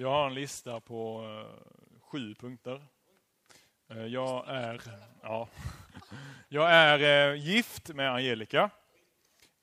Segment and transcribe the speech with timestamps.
[0.00, 2.86] Jag har en lista på eh, sju punkter.
[3.88, 4.82] Eh, Jag är,
[5.22, 5.48] ja,
[6.48, 8.70] jag är eh, gift med Angelica.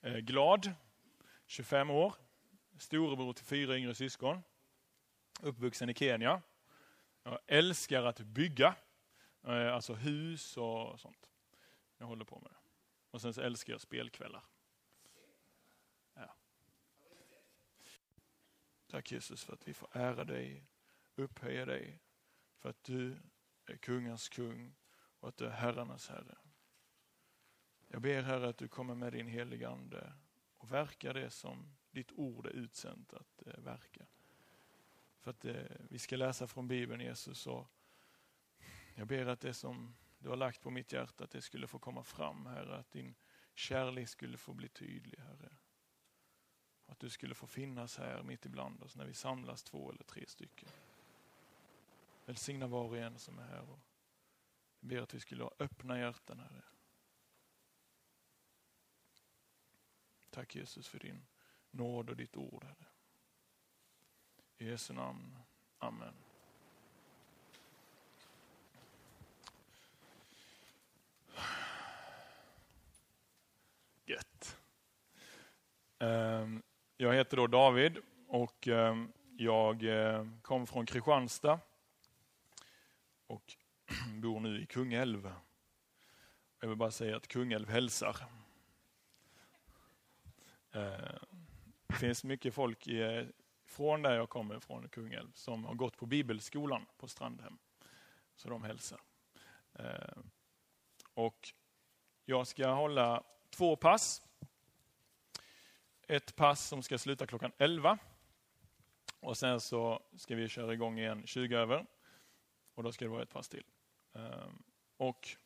[0.01, 0.71] Eh, Glad,
[1.45, 2.13] 25 år.
[2.79, 4.43] Storebror till fyra yngre syskon.
[5.41, 6.41] Uppvuxen i Kenya.
[7.23, 8.75] Jag älskar att bygga.
[9.47, 11.29] eh, Alltså hus och sånt.
[11.97, 12.57] Jag håller på med det.
[13.11, 14.41] Och sen så älskar jag spelkvällar.
[18.95, 20.63] Tack Jesus för att vi får ära dig,
[21.15, 21.99] upphöja dig.
[22.57, 23.17] För att du
[23.65, 24.75] är kungars kung
[25.19, 26.37] och att du är herrarnas herre.
[27.87, 30.13] Jag ber Herre att du kommer med din heliga Ande
[30.57, 34.05] och verkar det som ditt ord är utsänt att eh, verka.
[35.19, 35.55] För att eh,
[35.89, 37.67] vi ska läsa från Bibeln Jesus och
[38.95, 41.79] jag ber att det som du har lagt på mitt hjärta att det skulle få
[41.79, 43.15] komma fram Herre, att din
[43.55, 45.55] kärlek skulle få bli tydlig Herre.
[46.87, 50.25] Att du skulle få finnas här mitt ibland oss när vi samlas två eller tre
[50.27, 50.69] stycken.
[52.25, 53.61] Välsigna var och en som är här.
[53.61, 53.79] Och
[54.79, 56.63] jag ber att vi skulle ha öppna hjärtan Herre.
[60.29, 61.25] Tack Jesus för din
[61.71, 62.85] nåd och ditt ord Herre.
[64.57, 65.37] I Jesu namn.
[65.79, 66.13] Amen.
[74.05, 74.57] Gött.
[75.99, 76.63] Ehm,
[76.97, 81.59] jag heter då David och ehm, jag ehm, kom från Kristianstad
[83.27, 83.55] och
[84.21, 85.33] bor nu i Kungälv.
[86.59, 88.17] Jag vill bara säga att Kungälv hälsar.
[90.71, 91.19] Eh,
[91.87, 92.87] det finns mycket folk
[93.65, 97.57] från där jag kommer från, Kungälv, som har gått på bibelskolan på Strandhem.
[98.35, 98.99] Så de hälsar.
[99.73, 100.17] Eh,
[101.13, 101.53] och
[102.25, 104.24] jag ska hålla två pass.
[106.07, 107.97] Ett pass som ska sluta klockan 11.
[109.19, 111.85] Och sen så ska vi köra igång igen 20 över.
[112.73, 113.65] Och då ska det vara ett pass till.
[114.13, 114.63] Ehm,
[114.97, 115.37] och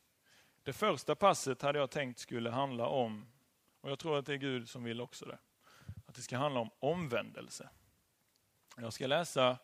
[0.64, 3.28] det första passet hade jag tänkt skulle handla om,
[3.82, 5.38] och jag tror att det är Gud som vill också det,
[6.06, 7.70] att det ska handla om omvändelse.
[8.78, 9.58] Jag ska läsa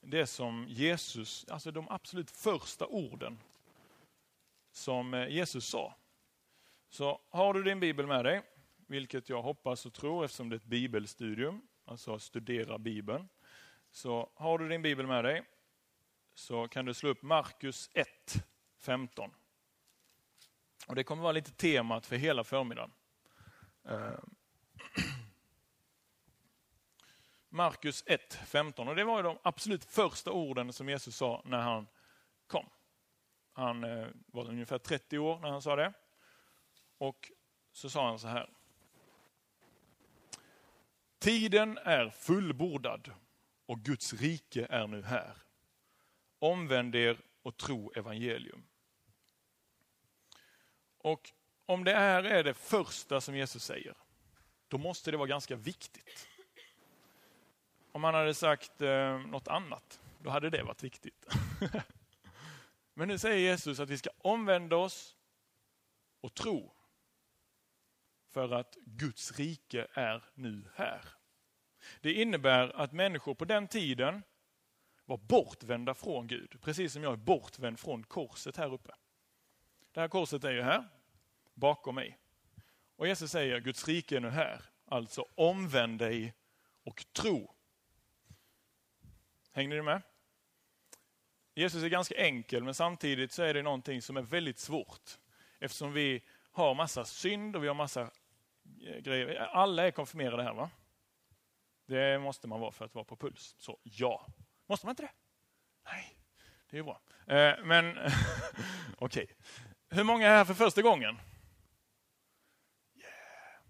[0.00, 3.38] det som Jesus, alltså de absolut första orden
[4.72, 5.94] som eh, Jesus sa.
[6.88, 8.42] Så har du din bibel med dig,
[8.86, 13.28] vilket jag hoppas och tror eftersom det är ett bibelstudium, alltså studera bibeln.
[13.90, 15.42] Så har du din bibel med dig
[16.34, 18.08] så kan du slå upp Markus 1,
[18.78, 19.30] 15.
[20.86, 22.92] Och det kommer vara lite temat för hela förmiddagen.
[23.84, 24.18] Eh,
[27.48, 28.88] Markus 1, 15.
[28.88, 31.86] Och det var ju de absolut första orden som Jesus sa när han
[32.46, 32.68] kom.
[33.52, 35.92] Han eh, var ungefär 30 år när han sa det.
[36.98, 37.30] Och
[37.72, 38.50] så sa han så här.
[41.24, 43.10] Tiden är fullbordad
[43.66, 45.36] och Guds rike är nu här.
[46.38, 48.66] Omvänd er och tro evangelium.
[50.98, 51.32] Och
[51.66, 53.94] om det här är det första som Jesus säger,
[54.68, 56.28] då måste det vara ganska viktigt.
[57.92, 61.26] Om han hade sagt eh, något annat, då hade det varit viktigt.
[62.94, 65.16] Men nu säger Jesus att vi ska omvända oss
[66.20, 66.72] och tro.
[68.34, 71.04] För att Guds rike är nu här.
[72.00, 74.22] Det innebär att människor på den tiden
[75.04, 76.60] var bortvända från Gud.
[76.60, 78.94] Precis som jag är bortvänd från korset här uppe.
[79.92, 80.88] Det här korset är ju här,
[81.54, 82.18] bakom mig.
[82.96, 84.62] Och Jesus säger Guds rike är nu här.
[84.86, 86.34] Alltså omvänd dig
[86.84, 87.54] och tro.
[89.52, 90.02] Hänger ni med?
[91.54, 95.18] Jesus är ganska enkel men samtidigt så är det någonting som är väldigt svårt.
[95.58, 98.10] Eftersom vi har massa synd och vi har massa
[98.84, 99.36] grejer.
[99.36, 100.70] Alla är konfirmerade här va?
[101.86, 103.54] Det måste man vara för att vara på puls.
[103.58, 104.26] Så ja.
[104.66, 105.12] Måste man inte det?
[105.84, 106.18] Nej,
[106.70, 107.00] det är bra.
[107.26, 107.98] Eh, men
[108.98, 109.24] okej.
[109.24, 109.26] Okay.
[109.88, 111.18] Hur många är här för första gången?
[112.94, 113.60] Yeah.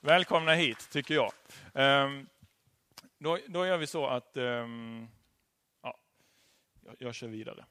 [0.00, 1.32] Välkomna hit, tycker jag.
[1.74, 2.22] Eh,
[3.18, 4.66] då, då gör vi så att eh,
[5.82, 5.98] ja,
[6.84, 7.64] jag, jag kör vidare.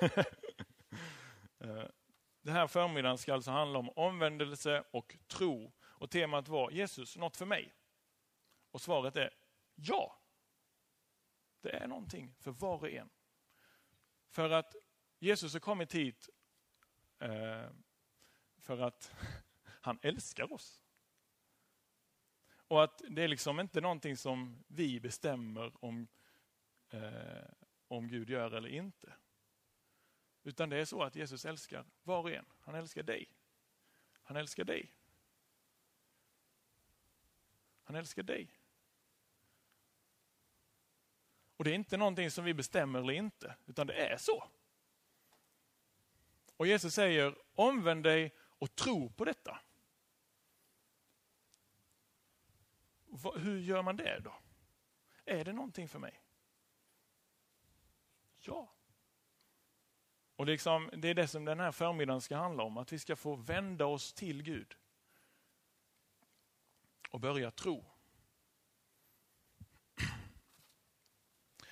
[1.64, 1.84] Eh,
[2.42, 5.72] den här förmiddagen ska alltså handla om omvändelse och tro.
[5.80, 7.74] Och temat var Jesus, något för mig?
[8.70, 9.30] Och svaret är
[9.74, 10.18] ja.
[11.60, 13.10] Det är någonting för var och en.
[14.30, 14.74] För att
[15.18, 16.28] Jesus har kommit hit
[17.18, 17.70] eh,
[18.58, 19.12] för att
[19.80, 20.82] han älskar oss.
[22.68, 26.08] Och att det är liksom inte någonting som vi bestämmer om,
[26.90, 27.50] eh,
[27.88, 29.14] om Gud gör eller inte.
[30.42, 32.46] Utan det är så att Jesus älskar var och en.
[32.60, 33.28] Han älskar dig.
[34.22, 34.94] Han älskar dig.
[37.84, 38.58] Han älskar dig.
[41.56, 44.48] Och det är inte någonting som vi bestämmer eller inte, utan det är så.
[46.56, 49.60] Och Jesus säger, omvänd dig och tro på detta.
[53.36, 54.34] Hur gör man det då?
[55.24, 56.22] Är det någonting för mig?
[58.40, 58.72] Ja.
[60.42, 63.16] Och liksom, det är det som den här förmiddagen ska handla om, att vi ska
[63.16, 64.74] få vända oss till Gud.
[67.10, 67.84] Och börja tro.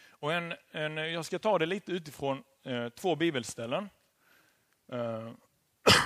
[0.08, 3.90] Och en, en, jag ska ta det lite utifrån eh, två bibelställen.
[4.86, 5.32] Eh,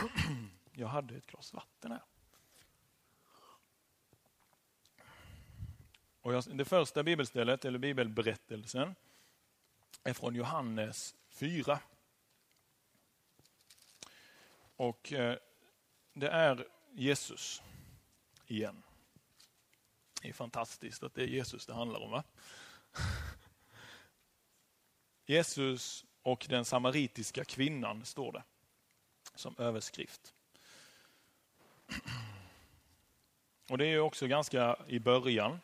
[0.72, 2.02] jag hade ett glas vatten här.
[6.20, 8.94] Och jag, det första bibelstället, eller bibelberättelsen,
[10.04, 11.80] är från Johannes 4.
[14.76, 15.38] Och eh,
[16.12, 17.62] det är Jesus
[18.46, 18.82] igen.
[20.22, 22.10] Det är fantastiskt att det är Jesus det handlar om.
[22.10, 22.24] va?
[25.26, 28.42] Jesus och den samaritiska kvinnan står det
[29.34, 30.34] som överskrift.
[33.70, 35.60] Och Det är också ganska i början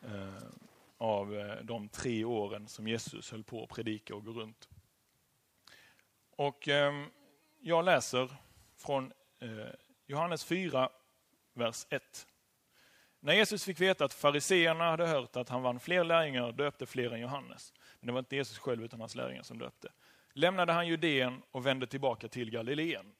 [0.00, 0.42] eh,
[0.98, 4.68] av eh, de tre åren som Jesus höll på att predika och gå runt.
[6.30, 7.06] Och eh,
[7.60, 8.30] jag läser
[8.76, 9.48] från eh,
[10.06, 10.90] Johannes 4,
[11.54, 12.26] vers 1.
[13.20, 17.10] När Jesus fick veta att fariseerna hade hört att han vann fler lärjungar döpte fler
[17.10, 17.72] än Johannes.
[18.00, 19.92] Men det var inte Jesus själv utan hans lärjungar som döpte.
[20.32, 23.12] Lämnade han Judeen och vände tillbaka till Galileen.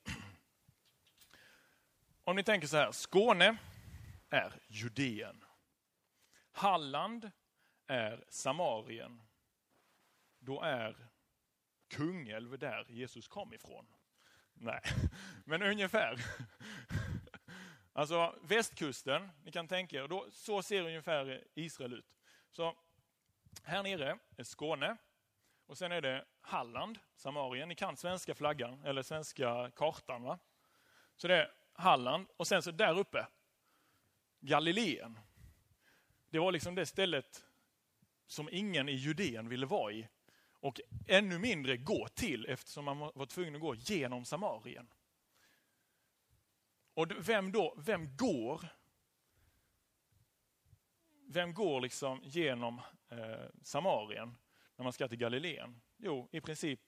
[2.25, 3.57] Om ni tänker så här, Skåne
[4.31, 5.45] är Judeen.
[6.53, 7.31] Halland
[7.87, 9.23] är Samarien.
[10.39, 11.09] Då är
[11.89, 13.87] Kungälv där Jesus kom ifrån.
[14.59, 14.81] Nej,
[15.45, 16.19] men ungefär.
[17.93, 22.07] Alltså västkusten, ni kan tänka er, då, så ser ungefär Israel ut.
[22.51, 22.77] Så
[23.63, 24.97] här nere är Skåne
[25.67, 27.69] och sen är det Halland, Samarien.
[27.69, 30.39] Ni kan svenska flaggan, eller svenska kartan va?
[31.17, 33.27] Så det är Halland och sen så där uppe,
[34.41, 35.19] Galileen.
[36.31, 37.45] Det var liksom det stället
[38.27, 40.09] som ingen i Judeen ville vara i.
[40.61, 44.89] Och ännu mindre gå till eftersom man var tvungen att gå genom Samarien.
[46.95, 48.69] Och vem då, vem går?
[51.29, 54.37] Vem går liksom genom eh, Samarien
[54.77, 55.81] när man ska till Galileen?
[55.97, 56.81] Jo, i princip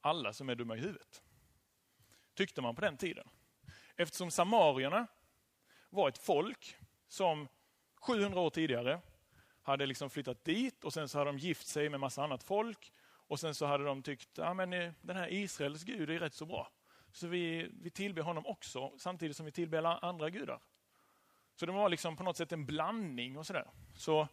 [0.00, 1.22] alla som är dumma i huvudet.
[2.34, 3.28] Tyckte man på den tiden.
[3.96, 5.06] Eftersom samarierna
[5.90, 6.76] var ett folk
[7.08, 7.48] som
[7.94, 9.00] 700 år tidigare
[9.66, 12.92] hade liksom flyttat dit och sen så hade de gift sig med massa annat folk.
[13.28, 16.34] Och sen så hade de tyckt att ja, eh, den här Israels Gud är rätt
[16.34, 16.70] så bra.
[17.12, 20.60] Så vi, vi tillber honom också samtidigt som vi tillber andra gudar.
[21.54, 23.66] Så det var liksom på något sätt en blandning och sådär.
[23.96, 24.28] Så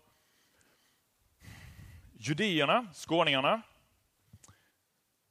[2.13, 3.61] Judierna, skåningarna,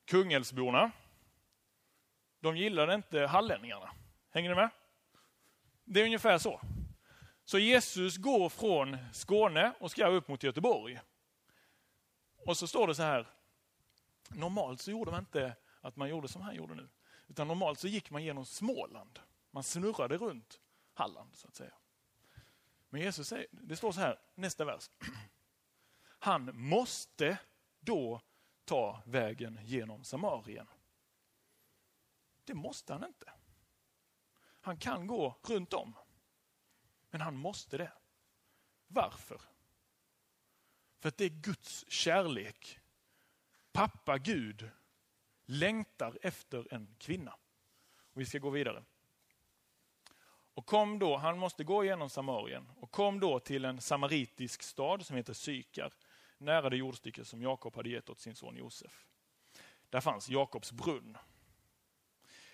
[0.05, 0.91] Kungälvsborna,
[2.41, 3.91] de gillade inte hallänningarna.
[4.31, 4.71] Hänger ni med?
[5.85, 6.61] Det är ungefär så.
[7.45, 11.01] Så Jesus går från Skåne och ska upp mot Göteborg.
[12.47, 13.27] Och så står det så här,
[14.29, 16.89] normalt så gjorde man inte att man gjorde som han gjorde nu.
[17.29, 19.19] Utan normalt så gick man genom Småland.
[19.51, 20.61] Man snurrade runt
[20.95, 21.75] Halland så att säga.
[22.89, 24.91] Men Jesus säger, det står så här, nästa vers.
[26.19, 27.39] Han måste
[27.81, 28.21] då
[28.65, 30.67] ta vägen genom Samarien.
[32.45, 33.33] Det måste han inte.
[34.61, 35.95] Han kan gå runt om.
[37.13, 37.93] Men han måste det.
[38.87, 39.41] Varför?
[41.01, 42.79] För att det är Guds kärlek.
[43.73, 44.71] Pappa Gud
[45.45, 47.35] längtar efter en kvinna.
[48.13, 48.85] Och vi ska gå vidare.
[50.55, 55.07] Och kom då, han måste gå genom Samarien och kom då till en samaritisk stad
[55.07, 55.93] som heter Sykar,
[56.39, 59.07] nära det jordstycke som Jakob hade gett åt sin son Josef.
[59.91, 61.19] Där fanns Jakobs brunn.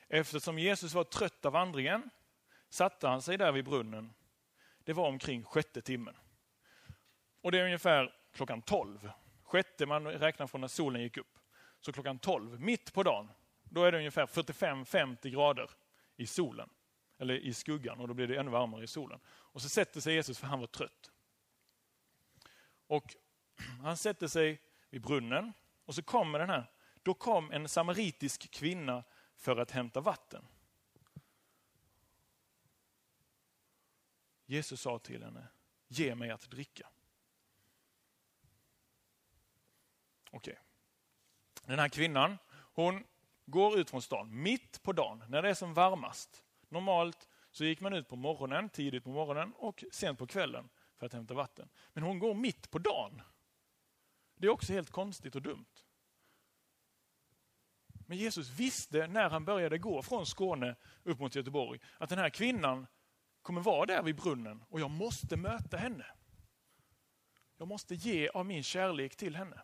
[0.09, 2.11] Eftersom Jesus var trött av vandringen
[2.69, 4.15] satte han sig där vid brunnen.
[4.89, 6.17] Det var omkring sjätte timmen.
[7.41, 9.11] Och det är ungefär klockan tolv.
[9.43, 11.39] Sjätte, man räknar från när solen gick upp.
[11.81, 13.29] Så klockan 12, mitt på dagen,
[13.65, 15.71] då är det ungefär 45-50 grader
[16.17, 16.71] i solen.
[17.19, 19.21] Eller i skuggan och då blir det ännu varmare i solen.
[19.27, 21.11] Och så sätter sig Jesus för han var trött.
[22.87, 23.17] Och
[23.83, 25.53] han sätter sig vid brunnen
[25.85, 26.71] och så kommer den här.
[27.03, 29.05] Då kom en samaritisk kvinna
[29.37, 30.45] för att hämta vatten.
[34.51, 35.49] Jesus sa till henne,
[35.89, 36.89] ge mig att dricka.
[40.31, 40.53] Okej.
[40.53, 40.65] Okay.
[41.65, 43.05] Den här kvinnan, hon
[43.47, 46.45] går ut från stan mitt på dagen när det är som varmast.
[46.69, 51.07] Normalt så gick man ut på morgonen, tidigt på morgonen och sent på kvällen för
[51.07, 51.69] att hämta vatten.
[51.93, 53.23] Men hon går mitt på dagen.
[54.37, 55.85] Det är också helt konstigt och dumt.
[58.07, 62.31] Men Jesus visste när han började gå från Skåne upp mot Göteborg att den här
[62.31, 62.87] kvinnan
[63.43, 66.07] kommer vara där vid brunnen och jag måste möta henne.
[67.57, 69.63] Jag måste ge av min kärlek till henne.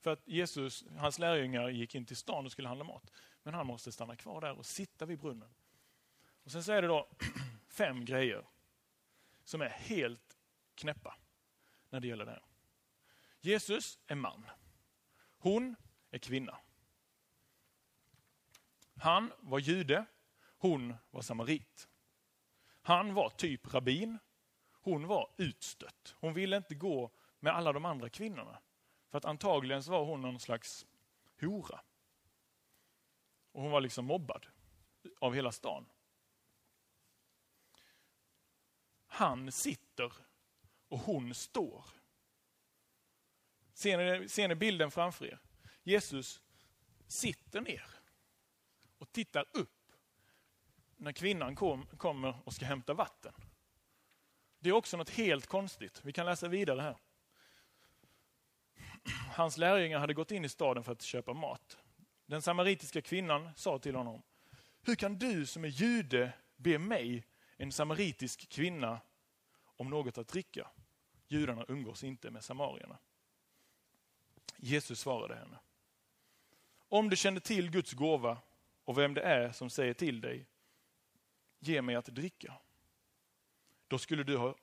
[0.00, 3.10] För att Jesus, hans lärjungar gick in till stan och skulle handla mat.
[3.42, 5.54] Men han måste stanna kvar där och sitta vid brunnen.
[6.44, 7.08] Och Sen så är det då
[7.68, 8.46] fem grejer
[9.44, 10.38] som är helt
[10.74, 11.16] knäppa
[11.90, 12.44] när det gäller det här.
[13.40, 14.46] Jesus är man.
[15.38, 15.76] Hon
[16.10, 16.58] är kvinna.
[18.96, 20.06] Han var jude,
[20.58, 21.88] hon var samarit.
[22.82, 24.18] Han var typ rabbin,
[24.72, 26.14] hon var utstött.
[26.20, 27.10] Hon ville inte gå
[27.40, 28.58] med alla de andra kvinnorna.
[29.10, 30.86] För att antagligen så var hon någon slags
[31.40, 31.80] hora.
[33.52, 34.46] Och hon var liksom mobbad
[35.18, 35.86] av hela stan.
[39.06, 40.12] Han sitter
[40.88, 41.84] och hon står.
[43.72, 45.38] Ser ni, ser ni bilden framför er?
[45.82, 46.42] Jesus
[47.06, 47.95] sitter ner
[48.98, 49.92] och tittar upp
[50.96, 53.32] när kvinnan kom, kommer och ska hämta vatten.
[54.58, 56.00] Det är också något helt konstigt.
[56.04, 56.96] Vi kan läsa vidare här.
[59.34, 61.78] Hans lärjungar hade gått in i staden för att köpa mat.
[62.26, 64.22] Den samaritiska kvinnan sa till honom,
[64.82, 67.26] hur kan du som är jude be mig,
[67.56, 69.00] en samaritisk kvinna,
[69.76, 70.70] om något att dricka?
[71.28, 72.98] Judarna umgås inte med samarierna.
[74.56, 75.58] Jesus svarade henne,
[76.88, 78.38] om du kände till Guds gåva
[78.86, 80.46] och vem det är som säger till dig,
[81.58, 82.58] ge mig att dricka.
[83.88, 84.56] Då skulle du ha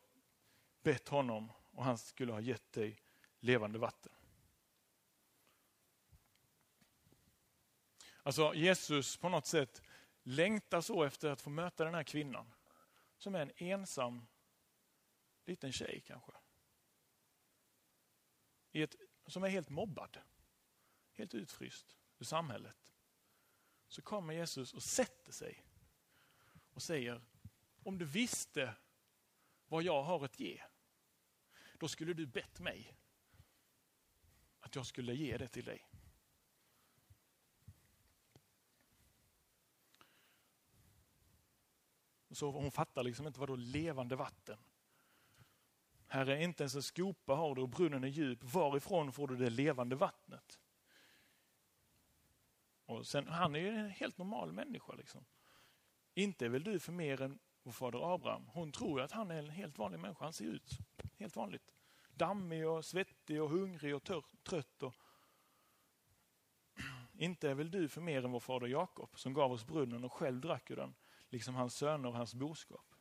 [0.81, 3.01] bett honom och han skulle ha gett dig
[3.39, 4.11] levande vatten.
[8.23, 9.81] Alltså Jesus på något sätt
[10.23, 12.53] längtar så efter att få möta den här kvinnan.
[13.17, 14.25] Som är en ensam
[15.45, 16.31] liten tjej kanske.
[18.71, 18.95] I ett,
[19.27, 20.17] som är helt mobbad.
[21.11, 22.92] Helt utfryst ur samhället.
[23.93, 25.63] Så kommer Jesus och sätter sig
[26.73, 27.21] och säger,
[27.83, 28.75] om du visste
[29.67, 30.61] vad jag har att ge,
[31.79, 32.95] då skulle du bett mig
[34.59, 35.89] att jag skulle ge det till dig.
[42.31, 44.59] Så hon fattar liksom inte vad då levande vatten.
[46.07, 48.43] Herre, inte ens en skopa har du och brunnen är djup.
[48.43, 50.59] Varifrån får du det levande vattnet?
[52.85, 54.93] Och sen, han är ju en helt normal människa.
[54.93, 55.25] Liksom.
[56.13, 58.47] Inte är väl du för mer än vår fader Abraham.
[58.47, 60.23] Hon tror att han är en helt vanlig människa.
[60.25, 60.77] Han ser ut
[61.17, 61.71] helt vanligt.
[62.13, 64.83] Dammig och svettig och hungrig och tör, trött.
[64.83, 64.95] Och...
[67.17, 70.13] Inte är väl du för mer än vår fader Jakob som gav oss brunnen och
[70.13, 70.95] själv drack ur den
[71.29, 72.95] liksom hans söner och hans boskap.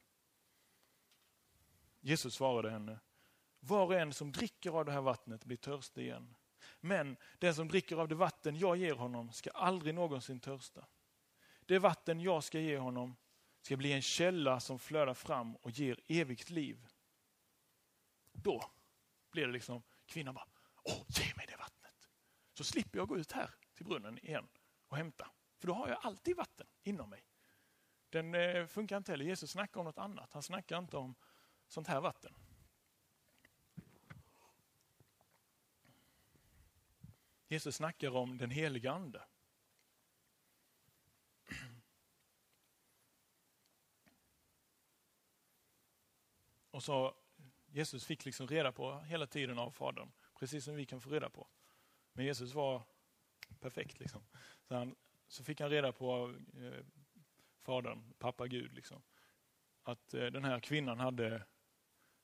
[2.01, 3.01] Jesus svarade henne,
[3.61, 6.35] var och en som dricker av det här vattnet blir törstig igen.
[6.85, 10.87] Men den som dricker av det vatten jag ger honom ska aldrig någonsin törsta.
[11.67, 13.17] Det vatten jag ska ge honom
[13.61, 16.87] ska bli en källa som flödar fram och ger evigt liv.
[18.33, 18.71] Då
[19.31, 20.49] blir det liksom, kvinnan bara,
[20.85, 22.09] åh, ge mig det vattnet.
[22.53, 24.49] Så slipper jag gå ut här till brunnen igen
[24.89, 25.31] och hämta.
[25.59, 27.25] För då har jag alltid vatten inom mig
[28.13, 29.25] den eh, funkar inte heller.
[29.25, 30.33] Jesus snackar om något annat.
[30.33, 31.15] Han snackar inte om
[31.69, 32.35] sånt här vatten.
[37.53, 39.23] Jesus snackar om den heliga ande.
[46.71, 47.15] Och så
[47.67, 51.31] Jesus fick liksom reda på hela tiden av Fadern, precis som vi kan få reda
[51.31, 51.49] på.
[52.13, 52.83] Men Jesus var
[53.61, 54.01] perfekt.
[54.01, 54.23] Liksom.
[54.69, 54.97] Så, han,
[55.29, 56.85] så fick han reda på eh,
[57.61, 58.73] Fadern, pappa Gud.
[58.73, 59.03] Liksom.
[59.83, 61.47] Att eh, den här kvinnan hade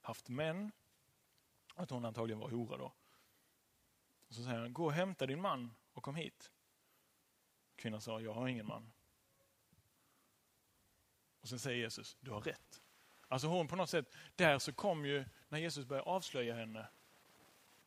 [0.00, 0.72] haft män,
[1.74, 2.92] att hon antagligen var hora då.
[4.28, 6.52] Så säger han, gå och hämta din man och kom hit.
[7.76, 8.92] Kvinnan sa, jag har ingen man.
[11.40, 12.82] Och sen säger Jesus, du har rätt.
[13.28, 16.88] Alltså hon på något sätt, där så kom ju, när Jesus börjar avslöja henne,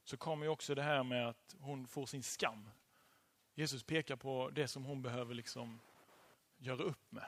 [0.04, 2.70] så kommer ju också det här med att hon får sin skam.
[3.54, 5.80] Jesus pekar på det som hon behöver liksom
[6.58, 7.26] göra upp med.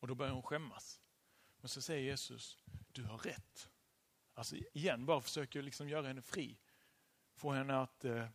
[0.00, 1.00] Och då börjar hon skämmas.
[1.60, 2.58] Men så säger Jesus,
[2.92, 3.68] du har rätt.
[4.34, 6.58] Alltså igen, bara försöker liksom göra henne fri.
[7.38, 8.26] Få henne att eh,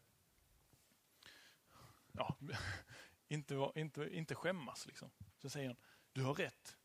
[2.12, 2.38] ja,
[3.28, 4.88] inte, inte, inte skämmas.
[4.88, 5.12] Liksom.
[5.38, 5.78] Så säger han,
[6.12, 6.78] du har rätt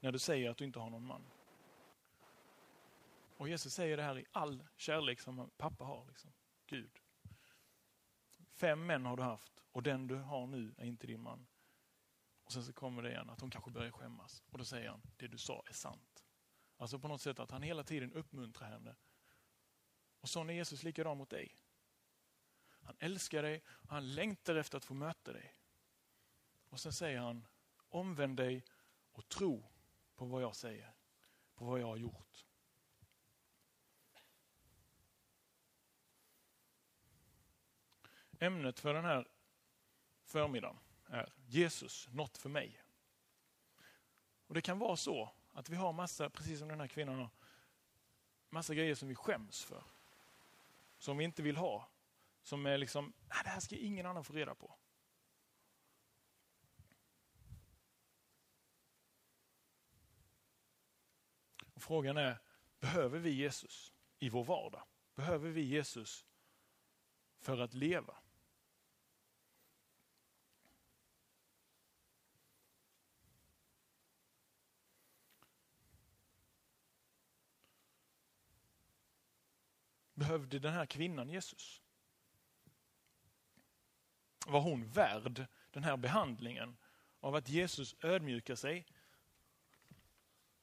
[0.00, 1.24] när du säger att du inte har någon man.
[3.36, 6.06] Och Jesus säger det här i all kärlek som pappa har.
[6.06, 6.32] Liksom.
[6.66, 6.98] Gud.
[8.52, 11.46] Fem män har du haft och den du har nu är inte din man.
[12.44, 14.42] Och sen så kommer det igen att hon kanske börjar skämmas.
[14.50, 16.24] Och då säger han, det du sa är sant.
[16.76, 18.96] Alltså på något sätt att han hela tiden uppmuntrar henne
[20.28, 21.56] och sån är Jesus likadan mot dig.
[22.82, 25.54] Han älskar dig och han längtar efter att få möta dig.
[26.68, 27.46] Och sen säger han,
[27.88, 28.64] omvänd dig
[29.12, 29.70] och tro
[30.14, 30.94] på vad jag säger,
[31.54, 32.44] på vad jag har gjort.
[38.38, 39.28] Ämnet för den här
[40.24, 42.82] förmiddagen är Jesus, något för mig.
[44.46, 47.30] Och Det kan vara så att vi har massa, precis som den här kvinnan har,
[48.50, 49.84] massa grejer som vi skäms för.
[50.98, 51.92] Som vi inte vill ha.
[52.42, 54.78] Som är liksom, nej, det här ska ingen annan få reda på.
[61.74, 62.38] Och frågan är,
[62.80, 64.82] behöver vi Jesus i vår vardag?
[65.14, 66.26] Behöver vi Jesus
[67.40, 68.16] för att leva?
[80.18, 81.82] Behövde den här kvinnan Jesus?
[84.46, 86.76] Var hon värd den här behandlingen
[87.20, 88.86] av att Jesus ödmjukar sig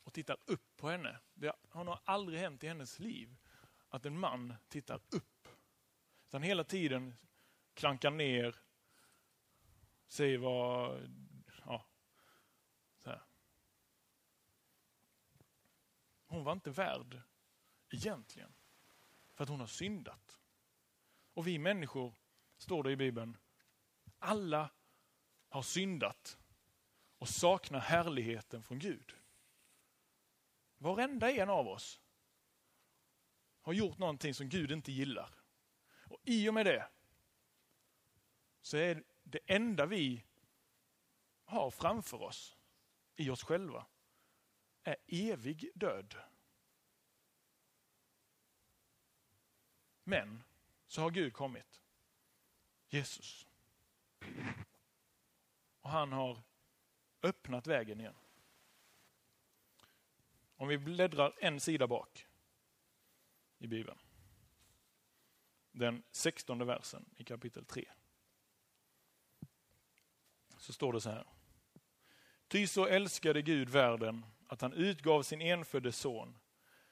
[0.03, 1.19] och tittar upp på henne?
[1.33, 3.35] Det har nog aldrig hänt i hennes liv
[3.89, 5.47] att en man tittar upp.
[6.27, 7.15] Utan hela tiden
[7.74, 8.55] klankar ner,
[10.07, 11.01] säger vad...
[11.65, 11.85] Ja,
[13.03, 13.24] så här.
[16.25, 17.21] Hon var inte värd
[17.89, 18.54] egentligen
[19.36, 20.39] för att hon har syndat.
[21.34, 22.13] Och vi människor,
[22.58, 23.38] står det i Bibeln,
[24.20, 24.70] alla
[25.50, 26.38] har syndat
[27.18, 29.15] och saknar härligheten från Gud.
[30.77, 32.01] Varenda en av oss
[33.62, 35.30] har gjort någonting som Gud inte gillar.
[36.10, 36.89] Och i och med det
[38.62, 40.24] så är det enda vi
[41.44, 42.58] har framför oss,
[43.15, 43.86] i oss själva,
[44.84, 46.15] är evig död.
[50.08, 50.44] Men
[50.88, 51.82] så har Gud kommit.
[52.89, 53.48] Jesus.
[55.82, 56.41] Och han har
[57.22, 58.15] öppnat vägen igen.
[60.56, 62.28] Om vi bläddrar en sida bak
[63.58, 64.00] i Bibeln.
[65.72, 67.86] Den sextonde versen i kapitel 3.
[70.58, 71.26] Så står det så här.
[72.48, 76.38] Ty så älskade Gud världen att han utgav sin enfödde son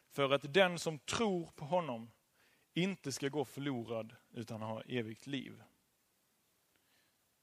[0.09, 2.11] för att den som tror på honom
[2.73, 5.63] inte ska gå förlorad utan ha evigt liv.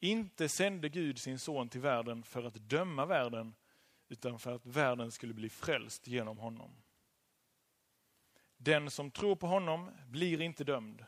[0.00, 3.54] Inte sände Gud sin son till världen för att döma världen
[4.08, 6.82] utan för att världen skulle bli frälst genom honom.
[8.56, 11.04] Den som tror på honom blir inte dömd.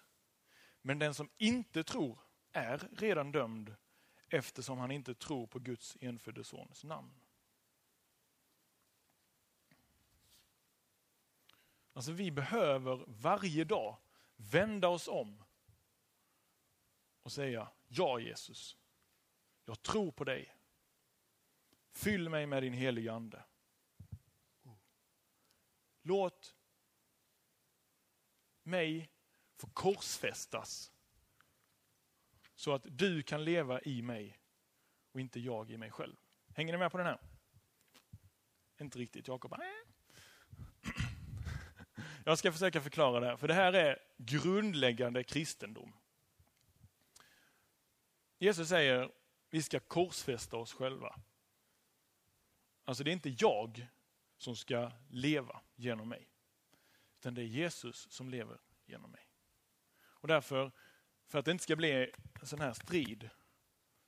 [0.82, 2.18] Men den som inte tror
[2.52, 3.74] är redan dömd
[4.28, 7.14] eftersom han inte tror på Guds enfödde sons namn.
[11.92, 13.96] Alltså vi behöver varje dag
[14.36, 15.44] vända oss om
[17.22, 18.76] och säga ja Jesus,
[19.64, 20.56] jag tror på dig.
[21.90, 23.44] Fyll mig med din heliga ande.
[26.02, 26.56] Låt
[28.62, 29.10] mig
[29.56, 30.92] få korsfästas
[32.54, 34.38] så att du kan leva i mig
[35.12, 36.16] och inte jag i mig själv.
[36.54, 37.20] Hänger ni med på den här?
[38.80, 39.52] Inte riktigt, Jakob.
[39.52, 39.91] Äh.
[42.24, 45.92] Jag ska försöka förklara det här, för det här är grundläggande kristendom.
[48.38, 49.11] Jesus säger,
[49.50, 51.20] vi ska korsfästa oss själva.
[52.85, 53.87] Alltså det är inte jag
[54.37, 56.28] som ska leva genom mig.
[57.18, 59.28] Utan det är Jesus som lever genom mig.
[60.02, 60.72] Och därför,
[61.26, 63.30] för att det inte ska bli en sån här strid,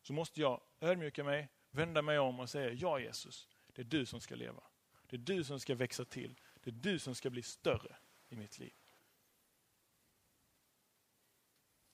[0.02, 4.06] så måste jag ödmjuka mig, vända mig om och säga, ja Jesus, det är du
[4.06, 4.62] som ska leva.
[5.06, 6.40] Det är du som ska växa till.
[6.62, 7.96] Det är du som ska bli större
[8.34, 8.74] i mitt liv.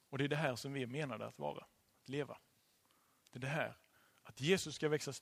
[0.08, 1.66] Och det är det här som vi är menade att vara,
[2.02, 2.38] att leva.
[3.30, 3.76] Det är det här,
[4.22, 5.12] att Jesus ska växa,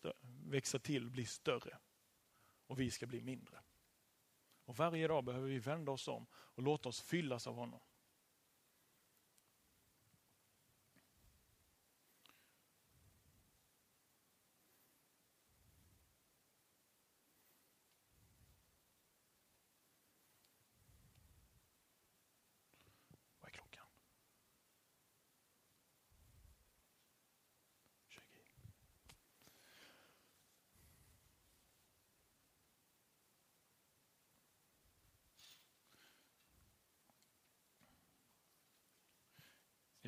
[0.45, 1.79] växa till, bli större
[2.67, 3.63] och vi ska bli mindre.
[4.65, 7.81] Och varje dag behöver vi vända oss om och låta oss fyllas av honom.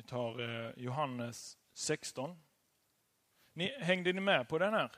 [0.11, 2.41] tar eh, Johannes 16.
[3.53, 4.91] Ni, hängde ni med på den här?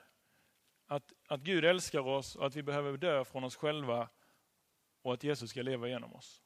[0.86, 4.08] Att, att Gud älskar oss och att vi behöver dö från oss själva
[5.02, 6.42] och att Jesus ska leva genom oss.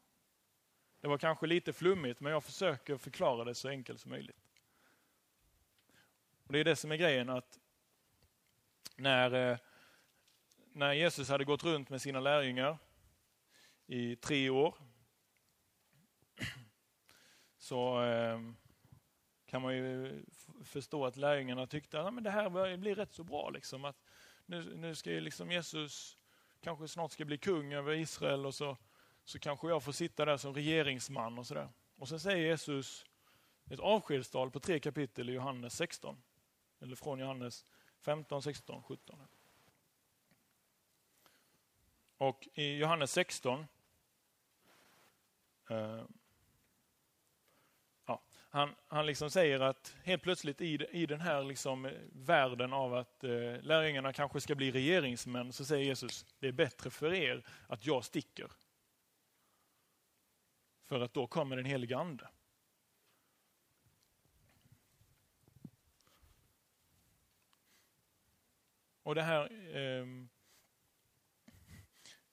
[1.01, 4.45] Det var kanske lite flummigt, men jag försöker förklara det så enkelt som möjligt.
[6.47, 7.59] Och Det är det som är grejen, att
[8.97, 9.59] när, eh,
[10.73, 12.79] när Jesus hade gått runt med sina lärjungar
[13.87, 14.75] i tre år,
[17.69, 18.41] så eh,
[19.47, 20.23] kan man ju
[20.65, 23.51] förstå att lärjungarna tyckte att det här blir rätt så bra.
[23.51, 23.97] Liksom, att
[24.47, 26.19] nu, nu ska ju liksom Jesus
[26.61, 28.77] kanske snart ska bli kung över Israel och så,
[29.25, 31.69] så kanske jag får sitta där som regeringsman och sådär.
[31.97, 33.07] Och sen säger Jesus
[33.71, 36.23] ett avskedstal på tre kapitel i Johannes 16.
[36.81, 37.65] Eller från Johannes
[38.01, 39.19] 15, 16, 17.
[42.19, 43.67] Och i Johannes 16
[45.71, 46.05] eh,
[48.51, 52.95] han, han liksom säger att helt plötsligt i, i den här liksom eh, världen av
[52.95, 57.45] att eh, lärjungarna kanske ska bli regeringsmän, så säger Jesus, det är bättre för er
[57.67, 58.51] att jag sticker.
[60.83, 62.29] För att då kommer den helige Ande.
[69.03, 70.07] Och det här eh,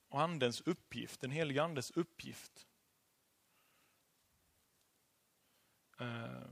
[0.09, 2.67] och Andens uppgift, den helige Andes uppgift,
[5.84, 6.47] Eh, Eh,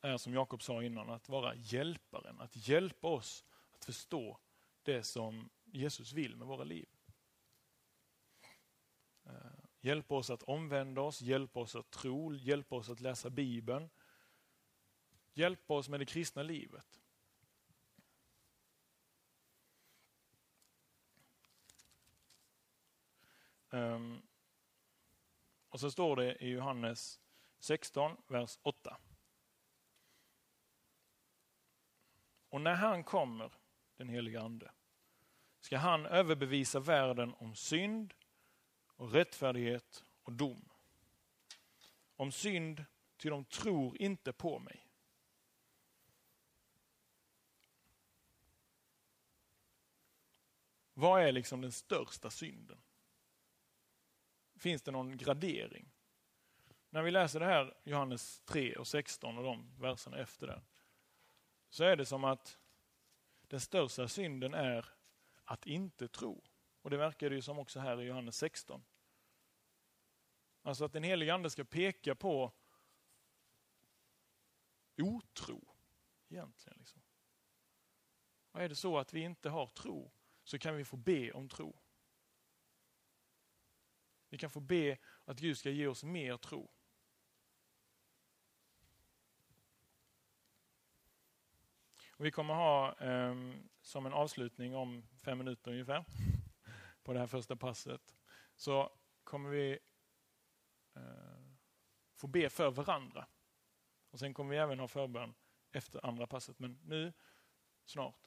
[0.00, 3.44] är som Jakob sa innan, att vara hjälparen, att hjälpa oss
[3.74, 4.38] att förstå
[4.82, 6.88] det som Jesus vill med våra liv.
[9.24, 9.32] Eh,
[9.80, 13.90] hjälpa oss att omvända oss, hjälpa oss att tro, hjälpa oss att läsa Bibeln.
[15.32, 17.00] Hjälpa oss med det kristna livet.
[23.70, 24.22] Um,
[25.68, 27.20] och så står det i Johannes
[27.64, 28.96] 16, vers 8.
[32.48, 33.52] Och när han kommer,
[33.96, 34.72] den heliga Ande,
[35.60, 38.14] ska han överbevisa världen om synd
[38.86, 40.68] och rättfärdighet och dom.
[42.16, 42.84] Om synd,
[43.16, 44.88] ty de tror inte på mig.
[50.94, 52.82] Vad är liksom den största synden?
[54.56, 55.93] Finns det någon gradering?
[56.94, 60.62] När vi läser det här, Johannes 3 och 16 och de verserna efter det,
[61.68, 62.58] så är det som att
[63.40, 64.88] den största synden är
[65.44, 66.44] att inte tro.
[66.82, 68.84] Och det verkar det ju som också här i Johannes 16.
[70.62, 72.52] Alltså att den helige Ande ska peka på
[75.02, 75.74] otro,
[76.28, 76.78] egentligen.
[76.78, 77.02] Liksom.
[78.50, 80.12] Och är det så att vi inte har tro,
[80.44, 81.76] så kan vi få be om tro.
[84.28, 86.70] Vi kan få be att Gud ska ge oss mer tro.
[92.16, 93.34] Och vi kommer ha eh,
[93.80, 96.04] som en avslutning om fem minuter ungefär
[97.02, 98.16] på det här första passet.
[98.56, 98.92] Så
[99.24, 99.78] kommer vi
[100.94, 101.02] eh,
[102.14, 103.26] få be för varandra.
[104.10, 105.34] Och Sen kommer vi även ha förbön
[105.72, 106.58] efter andra passet.
[106.58, 107.12] Men nu,
[107.84, 108.26] snart,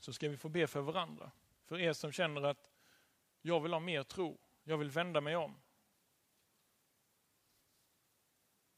[0.00, 1.30] så ska vi få be för varandra.
[1.64, 2.70] För er som känner att
[3.42, 5.62] jag vill ha mer tro, jag vill vända mig om.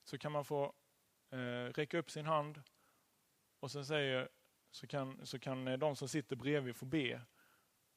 [0.05, 0.75] Så kan man få
[1.31, 2.63] eh, räcka upp sin hand
[3.61, 4.29] och sen säger,
[4.71, 7.21] så kan, så kan eh, de som sitter bredvid få be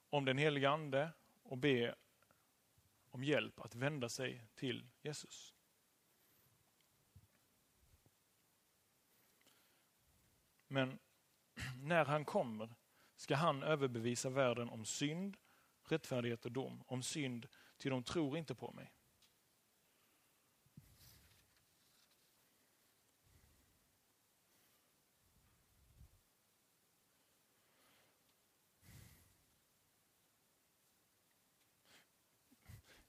[0.10, 1.10] om den helige Ande
[1.43, 1.95] och be
[3.10, 5.54] om hjälp att vända sig till Jesus.
[10.67, 11.00] Men
[11.76, 12.76] när han kommer
[13.15, 15.38] ska han överbevisa världen om synd,
[15.84, 16.84] rättfärdighet och dom.
[16.88, 17.47] Om synd,
[17.78, 18.93] ty de tror inte på mig.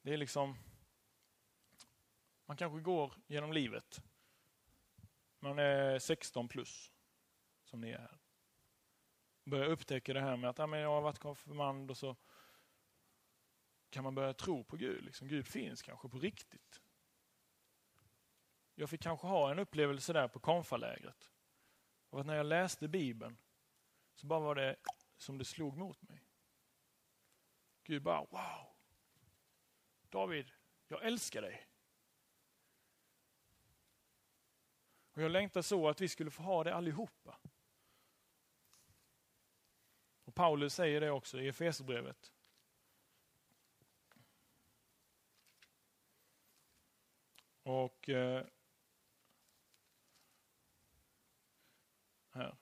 [0.03, 0.57] Det är liksom,
[2.47, 4.03] man kanske går genom livet.
[5.39, 6.93] Man är 16 plus,
[7.65, 8.19] som ni är här.
[9.45, 12.17] Börjar upptäcka det här med att ja, men jag har varit konfirmand och så
[13.91, 15.05] kan man börja tro på Gud.
[15.05, 16.83] Liksom, Gud finns kanske på riktigt.
[18.75, 21.31] Jag fick kanske ha en upplevelse där på konfalägret.
[22.11, 23.37] Och att när jag läste Bibeln
[24.15, 24.77] så bara var det
[25.17, 26.23] som det slog mot mig.
[27.85, 28.72] Gud bara, wow,
[30.13, 30.51] David,
[30.89, 31.67] jag älskar dig.
[35.13, 37.39] Och jag längtar så att vi skulle få ha det allihopa.
[40.25, 42.33] Och Paulus säger det också i Efesierbrevet.
[47.63, 48.47] Och eh,
[52.31, 52.57] här.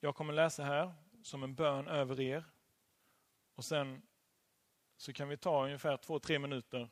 [0.00, 2.44] Jag kommer läsa här som en bön över er
[3.60, 4.02] och sen
[4.96, 6.90] så kan vi ta ungefär två, tre minuter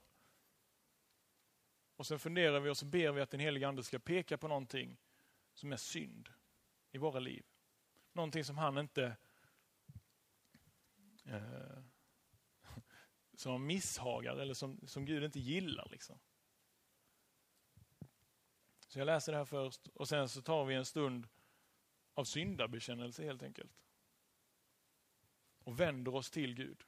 [1.97, 4.49] och sen funderar vi och så ber vi att den helige Ande ska peka på
[4.49, 4.97] någonting
[5.55, 6.29] som är synd
[6.93, 7.47] i våra liv.
[8.13, 9.17] Någonting som han inte
[11.25, 11.79] eh,
[13.35, 15.89] som misshagar eller som, som Gud inte gillar.
[15.91, 16.19] Liksom.
[18.89, 21.29] Så jag läser det här först och sen så tar vi en stund
[22.15, 23.73] av syndabekännelse helt enkelt.
[25.69, 26.85] Och vänder oss till Gud.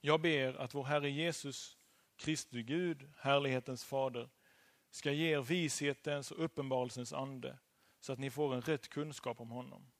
[0.00, 1.78] Jag ber att vår Herre Jesus,
[2.16, 4.30] Kristi Gud, härlighetens fader,
[4.90, 7.58] ska ge er vishetens och uppenbarelsens ande
[8.00, 9.92] så att ni får en rätt kunskap om honom.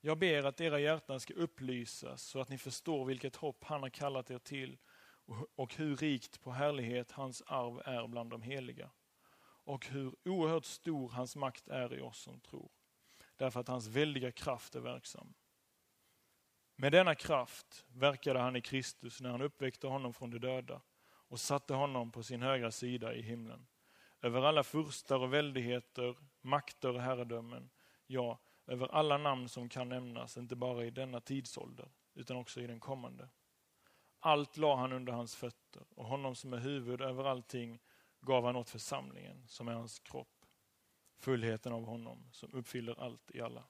[0.00, 3.90] Jag ber att era hjärtan ska upplysas så att ni förstår vilket hopp han har
[3.90, 4.78] kallat er till
[5.54, 8.90] och hur rikt på härlighet hans arv är bland de heliga.
[9.64, 12.70] Och hur oerhört stor hans makt är i oss som tror.
[13.36, 15.34] Därför att hans väldiga kraft är verksam.
[16.76, 21.40] Med denna kraft verkade han i Kristus när han uppväckte honom från de döda och
[21.40, 23.66] satte honom på sin högra sida i himlen.
[24.22, 27.70] Över alla furstar och väldigheter, makter och herradömen,
[28.06, 32.66] ja, över alla namn som kan nämnas, inte bara i denna tidsålder, utan också i
[32.66, 33.28] den kommande.
[34.20, 37.80] Allt la han under hans fötter och honom som är huvud över allting
[38.22, 40.46] gav han åt församlingen, som är hans kropp,
[41.18, 43.64] fullheten av honom som uppfyller allt i alla.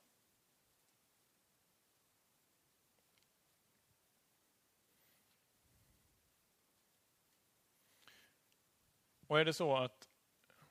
[9.26, 10.08] Och är det så att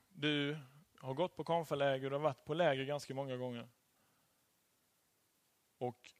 [0.09, 0.57] du
[0.99, 3.69] har gått på konfaläger och har varit på läger ganska många gånger.
[5.77, 6.13] Och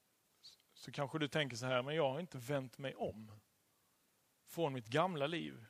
[0.74, 3.40] så kanske du tänker så här, men jag har inte vänt mig om
[4.46, 5.66] från mitt gamla liv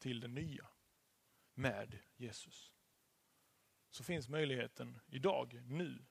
[0.00, 0.68] till det nya
[1.54, 2.72] med Jesus.
[3.90, 6.06] Så finns möjligheten idag, nu.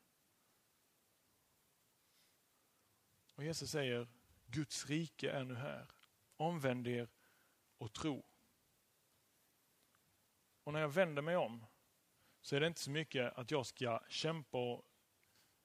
[3.34, 4.08] Och Jesus säger,
[4.45, 5.91] Guds rike är nu här.
[6.36, 7.10] Omvänd er
[7.78, 8.25] och tro.
[10.63, 11.65] Och när jag vänder mig om
[12.41, 14.86] så är det inte så mycket att jag ska kämpa och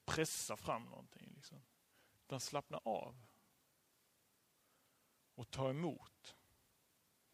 [0.04, 1.32] pressa fram någonting.
[1.34, 1.64] Liksom.
[2.20, 3.26] Utan slappna av.
[5.34, 6.36] Och ta emot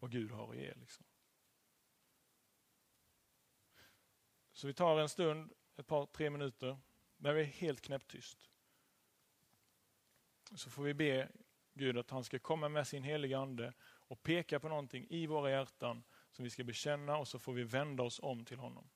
[0.01, 0.73] vad Gud har att ge.
[0.73, 1.05] Liksom.
[4.53, 6.77] Så vi tar en stund, ett par, tre minuter,
[7.17, 8.49] när vi är helt knäpptyst.
[10.55, 11.31] Så får vi be
[11.73, 15.51] Gud att han ska komma med sin heliga Ande och peka på någonting i våra
[15.51, 18.89] hjärtan som vi ska bekänna och så får vi vända oss om till honom.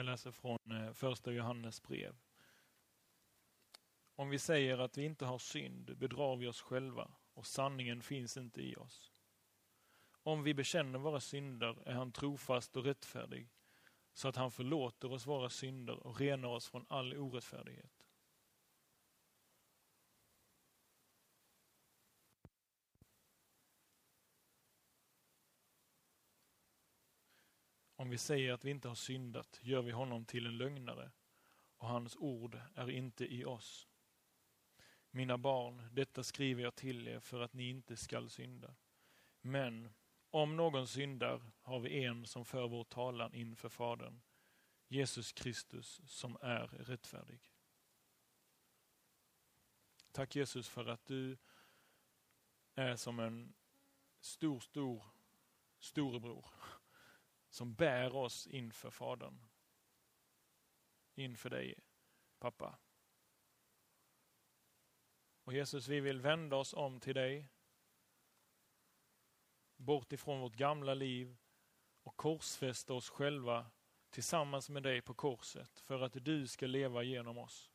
[0.00, 2.16] Jag läser från eh, första Johannes brev.
[4.16, 8.36] Om vi säger att vi inte har synd bedrar vi oss själva och sanningen finns
[8.36, 9.12] inte i oss.
[10.22, 13.48] Om vi bekänner våra synder är han trofast och rättfärdig
[14.12, 17.99] så att han förlåter oss våra synder och renar oss från all orättfärdighet.
[28.00, 31.10] Om vi säger att vi inte har syndat gör vi honom till en lögnare
[31.76, 33.88] och hans ord är inte i oss.
[35.10, 38.74] Mina barn, detta skriver jag till er för att ni inte skall synda.
[39.40, 39.92] Men
[40.30, 44.20] om någon syndar har vi en som för vår talan inför Fadern,
[44.88, 47.40] Jesus Kristus som är rättfärdig.
[50.12, 51.38] Tack Jesus för att du
[52.74, 53.54] är som en
[54.20, 55.04] stor, stor
[55.78, 56.46] storebror
[57.50, 59.44] som bär oss inför Fadern.
[61.14, 61.74] Inför dig,
[62.38, 62.78] pappa.
[65.44, 67.48] Och Jesus, vi vill vända oss om till dig.
[69.76, 71.36] Bort ifrån vårt gamla liv
[72.02, 73.70] och korsfästa oss själva
[74.10, 77.70] tillsammans med dig på korset för att du ska leva genom oss.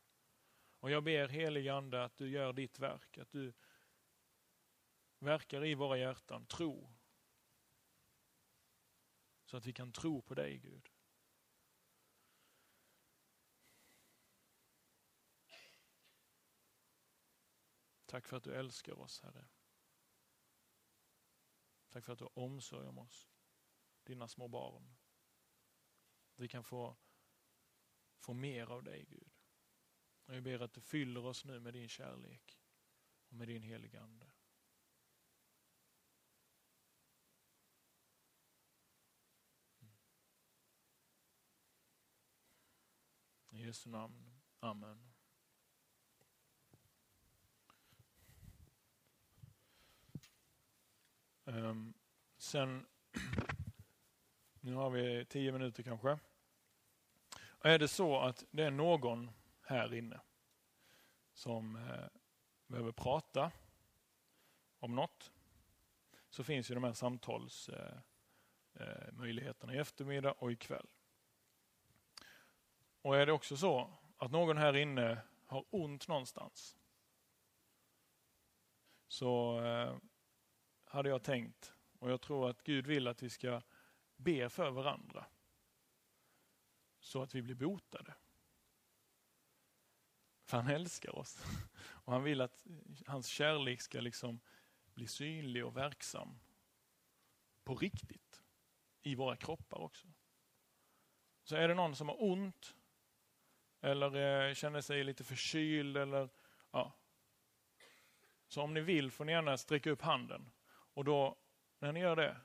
[0.80, 3.52] Och jag ber helige Ande att du gör ditt verk, att du
[5.18, 6.95] verkar i våra hjärtan, tro.
[9.46, 10.90] Så att vi kan tro på dig Gud.
[18.06, 19.48] Tack för att du älskar oss, Herre.
[21.88, 23.30] Tack för att du har omsorg om oss,
[24.02, 24.94] dina små barn.
[26.32, 26.96] Att Vi kan få,
[28.18, 29.30] få mer av dig, Gud.
[30.24, 32.60] Och jag ber att du fyller oss nu med din kärlek
[33.28, 34.35] och med din heliga Ande.
[43.56, 44.30] I Jesu namn.
[44.60, 44.98] Amen.
[51.44, 51.94] Um,
[52.36, 52.86] sen,
[54.60, 56.18] nu har vi tio minuter kanske.
[57.60, 60.20] Är det så att det är någon här inne
[61.32, 62.06] som eh,
[62.66, 63.52] behöver prata
[64.78, 65.32] om något
[66.30, 70.86] så finns ju de här samtalsmöjligheterna eh, eh, i eftermiddag och ikväll.
[73.06, 76.76] Och är det också så att någon här inne har ont någonstans
[79.08, 79.96] så eh,
[80.84, 81.74] hade jag tänkt.
[81.98, 83.62] Och jag tror att Gud vill att vi ska
[84.16, 85.26] be för varandra.
[87.00, 88.14] Så att vi blir botade.
[90.44, 91.44] För han älskar oss.
[91.80, 92.66] Och han vill att
[93.06, 94.40] hans kärlek ska liksom
[94.94, 96.38] bli synlig och verksam.
[97.64, 98.42] På riktigt.
[99.02, 100.08] I våra kroppar också.
[101.42, 102.74] Så är det någon som har ont
[103.86, 106.28] eller eh, känner sig lite förkyld eller
[106.70, 106.92] ja.
[108.48, 111.36] Så om ni vill får ni gärna sträcka upp handen och då,
[111.78, 112.36] när ni gör det,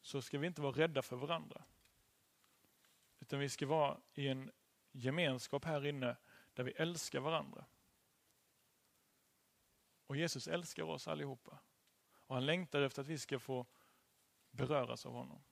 [0.00, 1.62] så ska vi inte vara rädda för varandra.
[3.20, 4.50] Utan vi ska vara i en
[4.92, 6.16] gemenskap här inne
[6.54, 7.64] där vi älskar varandra.
[10.06, 11.58] Och Jesus älskar oss allihopa.
[12.10, 13.66] Och han längtar efter att vi ska få
[14.50, 15.42] beröras av honom.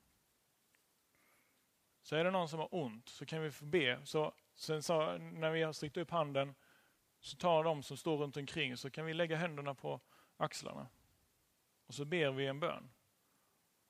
[2.07, 4.05] Så är det någon som har ont så kan vi få be.
[4.05, 6.55] Så, sen så, när vi har sträckt upp handen
[7.19, 10.01] så tar de som står runt omkring så kan vi lägga händerna på
[10.37, 10.87] axlarna.
[11.85, 12.89] Och så ber vi en bön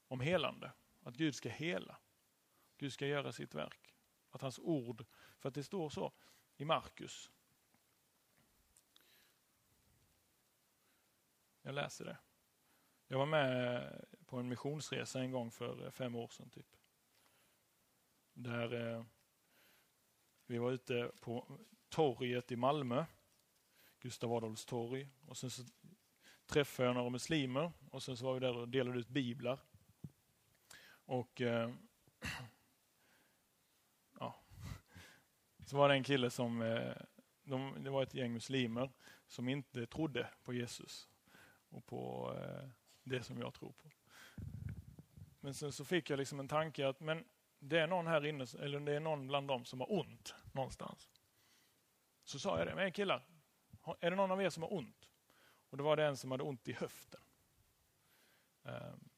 [0.08, 0.72] om helande.
[1.04, 1.98] Att Gud ska hela.
[2.78, 3.96] Gud ska göra sitt verk.
[4.30, 5.06] Att hans ord,
[5.40, 6.14] för att det står så
[6.56, 7.32] i Markus.
[11.62, 12.18] Jag läser det.
[13.08, 16.50] Jag var med på en missionsresa en gång för fem år sedan.
[16.50, 16.78] typ.
[18.40, 19.04] Där eh,
[20.46, 21.60] vi var ute på
[21.90, 23.06] torget i Malmö,
[24.00, 25.10] Gustav Adolfs torg.
[25.26, 25.64] Och sen så
[26.46, 29.60] träffade jag några muslimer och sen så var vi där och delade ut biblar.
[30.90, 31.72] Och eh,
[34.20, 34.44] ja,
[35.66, 36.96] så var det en kille som, eh,
[37.44, 38.92] de, det var ett gäng muslimer
[39.28, 41.10] som inte trodde på Jesus
[41.70, 42.70] och på eh,
[43.04, 43.90] det som jag tror på.
[45.40, 47.26] Men sen så fick jag liksom en tanke att men
[47.60, 51.10] det är någon här inne, eller det är någon bland dem som har ont någonstans.
[52.24, 53.26] Så sa jag det, men killar,
[54.00, 55.10] är det någon av er som har ont?
[55.70, 57.22] Och det var det en som hade ont i höften.
[58.64, 59.10] Um,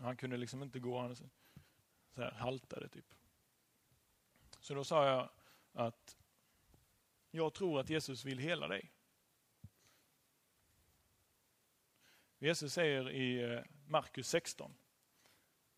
[0.00, 1.24] han kunde liksom inte gå, han så
[2.16, 3.14] här, haltade typ.
[4.60, 5.30] Så då sa jag
[5.72, 6.16] att
[7.30, 8.92] jag tror att Jesus vill hela dig.
[12.38, 14.74] Jesus säger i eh, Markus 16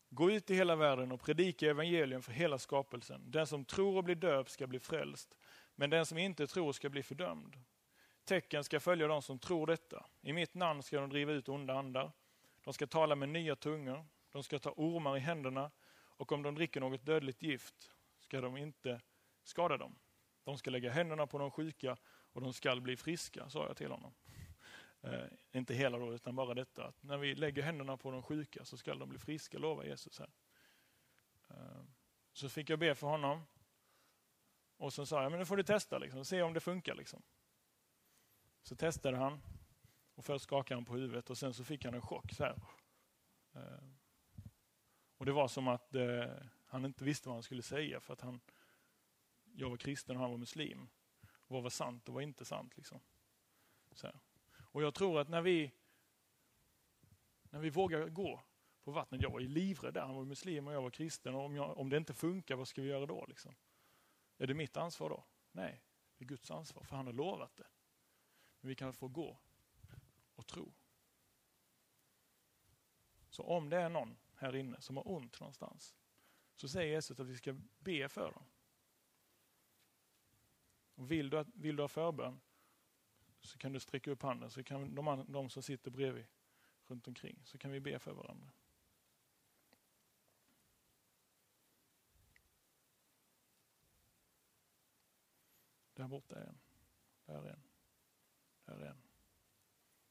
[0.09, 3.31] Gå ut i hela världen och predika evangelium för hela skapelsen.
[3.31, 5.37] Den som tror och blir döpt ska bli frälst,
[5.75, 7.55] men den som inte tror ska bli fördömd.
[8.25, 10.05] Tecken ska följa de som tror detta.
[10.21, 12.11] I mitt namn ska de driva ut onda andar.
[12.63, 14.05] De ska tala med nya tungor.
[14.31, 15.71] De ska ta ormar i händerna
[16.19, 19.01] och om de dricker något dödligt gift ska de inte
[19.43, 19.95] skada dem.
[20.43, 21.97] De ska lägga händerna på de sjuka
[22.33, 24.13] och de ska bli friska, sa jag till honom.
[25.01, 28.65] Eh, inte hela då, utan bara detta att när vi lägger händerna på de sjuka
[28.65, 30.31] så ska de bli friska, lovar Jesus här.
[31.49, 31.83] Eh,
[32.33, 33.45] så fick jag be för honom.
[34.77, 36.95] Och så sa jag, men nu får du testa, liksom, se om det funkar.
[36.95, 37.21] Liksom.
[38.63, 39.41] Så testade han.
[40.15, 42.33] Och först skakade han på huvudet och sen så fick han en chock.
[42.33, 42.61] Så här.
[43.53, 43.89] Eh,
[45.17, 46.25] och det var som att eh,
[46.65, 48.41] han inte visste vad han skulle säga för att han,
[49.43, 50.89] jag var kristen och han var muslim.
[51.47, 52.77] Vad var sant och vad inte sant?
[52.77, 52.99] Liksom.
[53.91, 54.19] Så här.
[54.71, 55.71] Och jag tror att när vi,
[57.43, 58.43] när vi vågar gå
[58.83, 61.35] på vattnet, jag var ju livrädd där, han var muslim och jag var kristen.
[61.35, 63.25] Och om, jag, om det inte funkar, vad ska vi göra då?
[63.27, 63.55] Liksom?
[64.37, 65.23] Är det mitt ansvar då?
[65.51, 65.83] Nej,
[66.17, 67.67] det är Guds ansvar, för han har lovat det.
[68.59, 69.39] Men vi kan få gå
[70.35, 70.73] och tro.
[73.29, 75.95] Så om det är någon här inne som har ont någonstans,
[76.55, 78.45] så säger Jesus att vi ska be för dem.
[80.95, 82.41] Och vill, du, vill du ha förbön,
[83.41, 86.25] så kan du sträcka upp handen så kan de, de som sitter bredvid
[86.87, 88.51] runt omkring så kan vi be för varandra.
[95.93, 96.59] Där borta är en.
[97.25, 97.63] Där är en.
[98.65, 99.01] Där är en.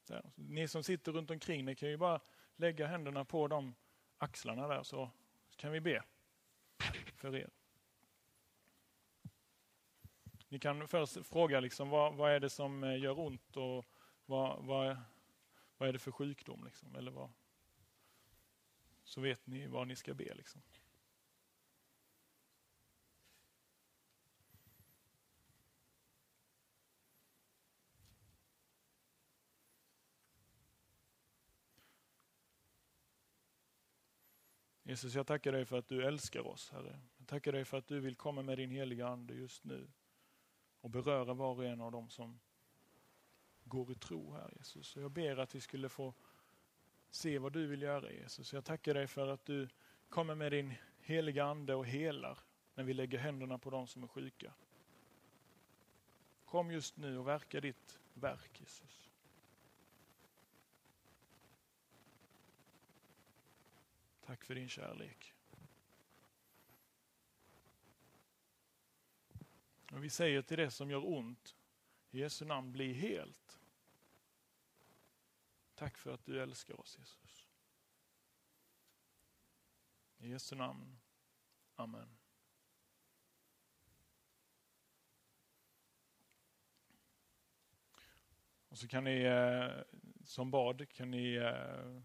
[0.06, 0.32] Där.
[0.34, 2.20] Ni som sitter runt omkring, ni kan ju bara
[2.56, 3.74] lägga händerna på de
[4.18, 5.10] axlarna där så
[5.56, 6.04] kan vi be
[7.16, 7.50] för er.
[10.48, 13.86] Ni kan först fråga liksom, vad, vad är det som eh, gör ont och
[14.26, 14.96] vad, vad,
[15.76, 16.64] vad är det för sjukdom?
[16.64, 17.30] Liksom, eller vad,
[19.04, 20.34] så vet ni vad ni ska be.
[20.34, 20.62] Liksom.
[34.82, 37.00] Jesus, jag tackar dig för att du älskar oss, Herre.
[37.18, 39.88] Jag tackar dig för att du vill komma med din heliga Ande just nu
[40.80, 42.38] och beröra var och en av dem som
[43.64, 44.96] går i tro här Jesus.
[44.96, 46.14] Och jag ber att vi skulle få
[47.10, 48.52] se vad du vill göra Jesus.
[48.52, 49.68] Jag tackar dig för att du
[50.08, 52.38] kommer med din heliga Ande och helar
[52.74, 54.52] när vi lägger händerna på dem som är sjuka.
[56.44, 59.10] Kom just nu och verka ditt verk Jesus.
[64.26, 65.34] Tack för din kärlek.
[69.92, 71.56] Och vi säger till det som gör ont,
[72.10, 73.60] i Jesu namn, bli helt.
[75.74, 77.48] Tack för att du älskar oss Jesus.
[80.18, 80.98] I Jesu namn.
[81.74, 82.18] Amen.
[88.68, 89.82] Och så kan ni eh,
[90.24, 92.02] som bad, kan ni eh,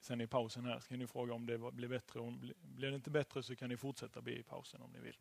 [0.00, 2.20] sen i pausen här, så kan ni fråga om det blir bättre.
[2.20, 5.18] Om, blir det inte bättre så kan ni fortsätta be i pausen om ni vill.